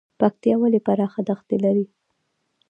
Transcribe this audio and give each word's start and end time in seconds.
پکتیکا 0.19 0.57
ولې 0.61 0.79
پراخه 0.87 1.21
دښتې 1.29 1.57
لري؟ 1.63 1.85